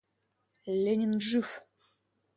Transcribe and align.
Ленин— 0.73 1.19
жив. 1.19 1.63